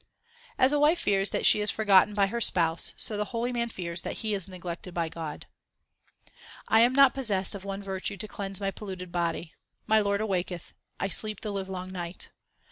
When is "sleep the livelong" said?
11.09-11.91